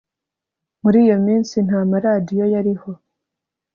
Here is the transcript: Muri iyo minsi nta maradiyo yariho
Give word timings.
Muri 0.81 0.97
iyo 1.05 1.17
minsi 1.27 1.55
nta 1.65 1.79
maradiyo 1.91 2.45
yariho 2.53 2.91